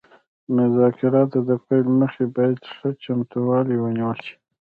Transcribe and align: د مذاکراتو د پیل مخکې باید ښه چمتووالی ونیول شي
د 0.45 0.47
مذاکراتو 0.57 1.39
د 1.49 1.51
پیل 1.65 1.85
مخکې 1.99 2.25
باید 2.35 2.57
ښه 2.73 2.89
چمتووالی 3.03 3.75
ونیول 3.79 4.19
شي 4.25 4.35